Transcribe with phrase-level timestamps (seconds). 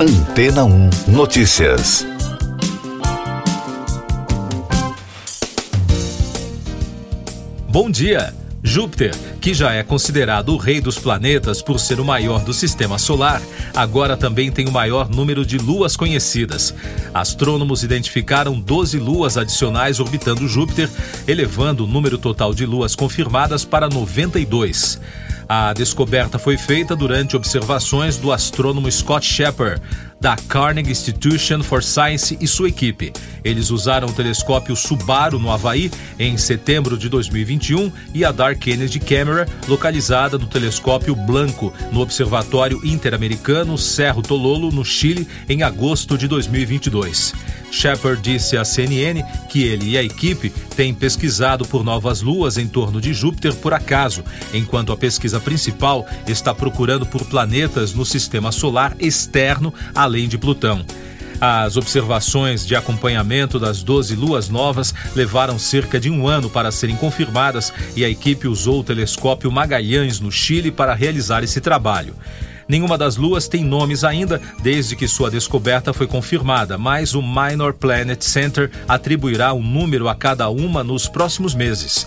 [0.00, 2.06] Antena 1 Notícias.
[7.68, 8.32] Bom dia.
[8.62, 12.96] Júpiter, que já é considerado o rei dos planetas por ser o maior do sistema
[12.96, 13.42] solar,
[13.74, 16.72] agora também tem o maior número de luas conhecidas.
[17.12, 20.88] Astrônomos identificaram 12 luas adicionais orbitando Júpiter,
[21.26, 25.00] elevando o número total de luas confirmadas para 92.
[25.48, 29.80] A descoberta foi feita durante observações do astrônomo Scott Shepard,
[30.20, 33.14] da Carnegie Institution for Science e sua equipe.
[33.42, 39.00] Eles usaram o telescópio Subaru no Havaí em setembro de 2021 e a Dark Kennedy
[39.00, 46.28] Camera, localizada no telescópio Blanco, no Observatório Interamericano Cerro Tololo, no Chile, em agosto de
[46.28, 47.32] 2022.
[47.70, 52.66] Shepard disse à CNN que ele e a equipe têm pesquisado por novas luas em
[52.66, 54.22] torno de Júpiter por acaso,
[54.52, 60.84] enquanto a pesquisa principal está procurando por planetas no sistema solar externo além de Plutão.
[61.40, 66.96] As observações de acompanhamento das 12 luas novas levaram cerca de um ano para serem
[66.96, 72.14] confirmadas e a equipe usou o telescópio Magalhães, no Chile, para realizar esse trabalho.
[72.68, 77.72] Nenhuma das luas tem nomes ainda, desde que sua descoberta foi confirmada, mas o Minor
[77.72, 82.06] Planet Center atribuirá um número a cada uma nos próximos meses.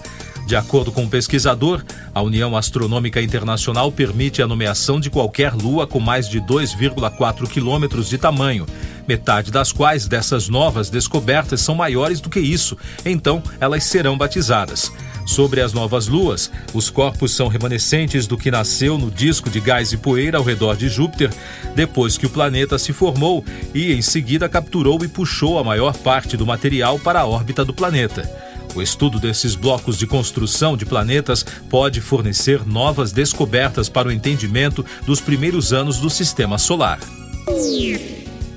[0.51, 1.81] De acordo com o pesquisador,
[2.13, 8.09] a União Astronômica Internacional permite a nomeação de qualquer lua com mais de 2,4 quilômetros
[8.09, 8.65] de tamanho,
[9.07, 14.91] metade das quais dessas novas descobertas são maiores do que isso, então elas serão batizadas.
[15.25, 19.93] Sobre as novas luas, os corpos são remanescentes do que nasceu no disco de gás
[19.93, 21.31] e poeira ao redor de Júpiter,
[21.73, 26.35] depois que o planeta se formou e, em seguida, capturou e puxou a maior parte
[26.35, 28.50] do material para a órbita do planeta.
[28.73, 34.85] O estudo desses blocos de construção de planetas pode fornecer novas descobertas para o entendimento
[35.05, 36.99] dos primeiros anos do sistema solar.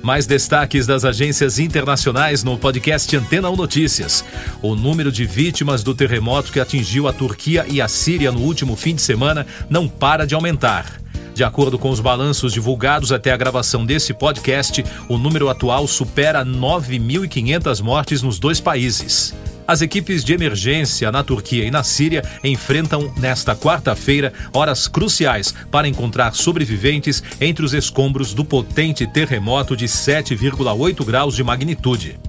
[0.01, 4.23] Mais destaques das agências internacionais no podcast Antena 1 Notícias.
[4.61, 8.75] O número de vítimas do terremoto que atingiu a Turquia e a Síria no último
[8.75, 11.01] fim de semana não para de aumentar.
[11.33, 16.45] De acordo com os balanços divulgados até a gravação desse podcast, o número atual supera
[16.45, 19.33] 9.500 mortes nos dois países.
[19.67, 25.87] As equipes de emergência na Turquia e na Síria enfrentam nesta quarta-feira horas cruciais para
[25.87, 32.19] encontrar sobreviventes entre os escombros do potente terremoto de 7,8 graus de magnitude.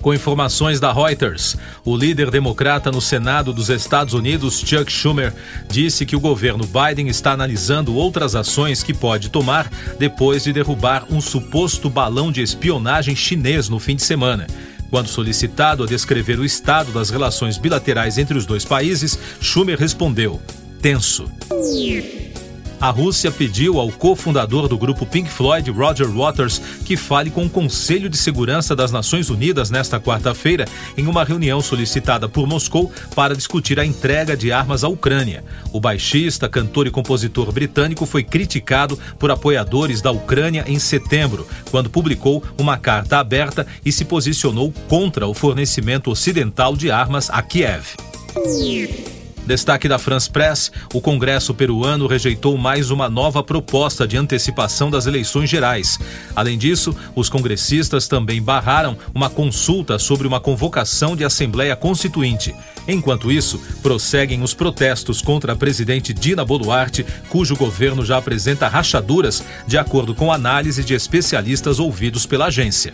[0.00, 5.32] Com informações da Reuters, o líder democrata no Senado dos Estados Unidos, Chuck Schumer,
[5.70, 9.70] disse que o governo Biden está analisando outras ações que pode tomar
[10.00, 14.48] depois de derrubar um suposto balão de espionagem chinês no fim de semana.
[14.92, 20.38] Quando solicitado a descrever o estado das relações bilaterais entre os dois países, Schumer respondeu:
[20.82, 21.32] tenso.
[22.82, 27.48] A Rússia pediu ao cofundador do grupo Pink Floyd, Roger Waters, que fale com o
[27.48, 30.64] Conselho de Segurança das Nações Unidas nesta quarta-feira,
[30.96, 35.44] em uma reunião solicitada por Moscou para discutir a entrega de armas à Ucrânia.
[35.72, 41.88] O baixista, cantor e compositor britânico foi criticado por apoiadores da Ucrânia em setembro, quando
[41.88, 47.94] publicou uma carta aberta e se posicionou contra o fornecimento ocidental de armas a Kiev.
[49.46, 55.06] Destaque da France Press: o Congresso peruano rejeitou mais uma nova proposta de antecipação das
[55.06, 55.98] eleições gerais.
[56.34, 62.54] Além disso, os congressistas também barraram uma consulta sobre uma convocação de Assembleia Constituinte.
[62.86, 69.42] Enquanto isso, prosseguem os protestos contra a presidente Dina Boluarte, cujo governo já apresenta rachaduras,
[69.66, 72.92] de acordo com análise de especialistas ouvidos pela agência.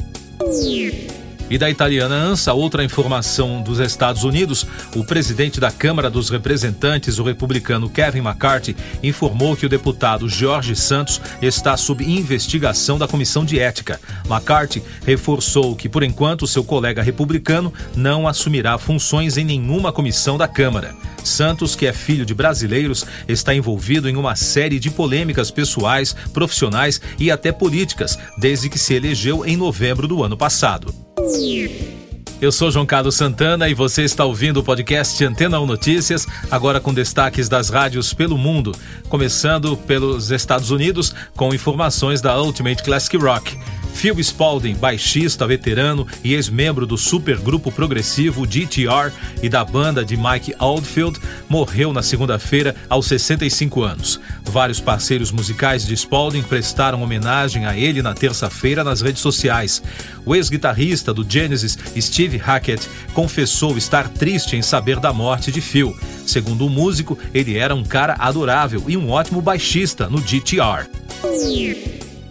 [1.50, 7.18] E da italiana ANSA, outra informação dos Estados Unidos, o presidente da Câmara dos Representantes,
[7.18, 13.46] o republicano Kevin McCarthy, informou que o deputado Jorge Santos está sob investigação da Comissão
[13.46, 13.98] de Ética.
[14.28, 20.46] McCarthy reforçou que, por enquanto, seu colega republicano não assumirá funções em nenhuma comissão da
[20.46, 20.94] Câmara.
[21.24, 27.00] Santos, que é filho de brasileiros, está envolvido em uma série de polêmicas pessoais, profissionais
[27.18, 31.07] e até políticas, desde que se elegeu em novembro do ano passado.
[32.40, 36.80] Eu sou João Carlos Santana e você está ouvindo o podcast Antena 1 Notícias, agora
[36.80, 38.72] com destaques das rádios pelo mundo,
[39.08, 43.58] começando pelos Estados Unidos com informações da Ultimate Classic Rock.
[43.98, 49.12] Phil Spalding, baixista veterano e ex-membro do supergrupo progressivo GTR
[49.42, 51.18] e da banda de Mike Oldfield,
[51.48, 54.20] morreu na segunda-feira aos 65 anos.
[54.44, 59.82] Vários parceiros musicais de Spalding prestaram homenagem a ele na terça-feira nas redes sociais.
[60.24, 65.92] O ex-guitarrista do Genesis, Steve Hackett, confessou estar triste em saber da morte de Phil.
[66.24, 70.86] Segundo o músico, ele era um cara adorável e um ótimo baixista no GTR.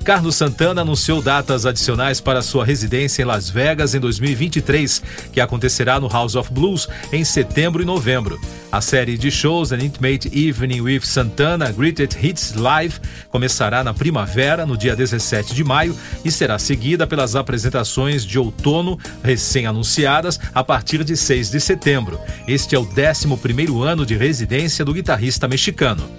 [0.07, 5.99] Carlos Santana anunciou datas adicionais para sua residência em Las Vegas em 2023, que acontecerá
[5.99, 8.39] no House of Blues em setembro e novembro.
[8.71, 14.65] A série de shows An Intimate Evening with Santana Greatest Hits Live começará na primavera,
[14.65, 15.93] no dia 17 de maio,
[16.23, 22.17] e será seguida pelas apresentações de outono recém-anunciadas a partir de 6 de setembro.
[22.47, 26.09] Este é o 11º ano de residência do guitarrista mexicano.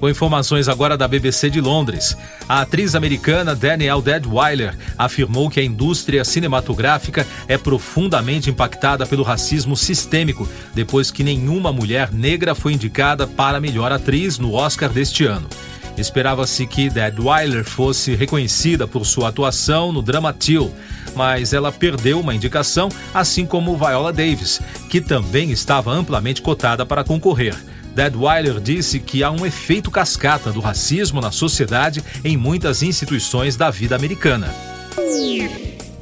[0.00, 2.16] Com informações agora da BBC de Londres,
[2.48, 9.76] a atriz americana Danielle Deadweiler afirmou que a indústria cinematográfica é profundamente impactada pelo racismo
[9.76, 15.46] sistêmico, depois que nenhuma mulher negra foi indicada para melhor atriz no Oscar deste ano.
[15.98, 20.72] Esperava-se que Deadweiler fosse reconhecida por sua atuação no drama Till,
[21.14, 27.04] mas ela perdeu uma indicação, assim como Viola Davis, que também estava amplamente cotada para
[27.04, 27.54] concorrer.
[27.94, 33.70] Deadweiler disse que há um efeito cascata do racismo na sociedade em muitas instituições da
[33.70, 34.54] vida americana.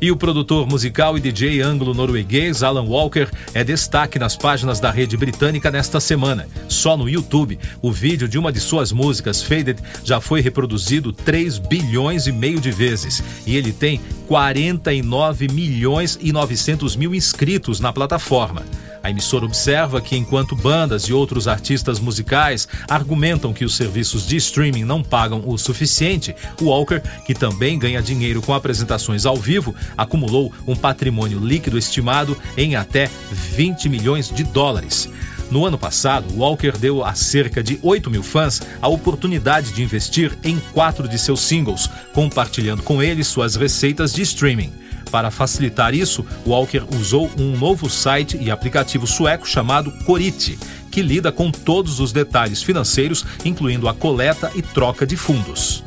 [0.00, 5.16] E o produtor musical e DJ anglo-norueguês Alan Walker é destaque nas páginas da rede
[5.16, 6.46] britânica nesta semana.
[6.68, 11.58] Só no YouTube, o vídeo de uma de suas músicas, Faded, já foi reproduzido 3
[11.58, 13.24] bilhões e meio de vezes.
[13.44, 18.62] E ele tem 49 milhões e 900 mil inscritos na plataforma.
[19.02, 24.36] A emissora observa que, enquanto bandas e outros artistas musicais argumentam que os serviços de
[24.36, 30.52] streaming não pagam o suficiente, Walker, que também ganha dinheiro com apresentações ao vivo, acumulou
[30.66, 35.08] um patrimônio líquido estimado em até 20 milhões de dólares.
[35.50, 40.38] No ano passado, Walker deu a cerca de 8 mil fãs a oportunidade de investir
[40.44, 44.72] em quatro de seus singles, compartilhando com eles suas receitas de streaming.
[45.10, 50.58] Para facilitar isso, Walker usou um novo site e aplicativo sueco chamado Corite,
[50.90, 55.82] que lida com todos os detalhes financeiros, incluindo a coleta e troca de fundos.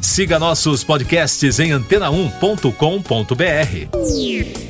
[0.00, 4.69] Siga nossos podcasts em antena1.com.br.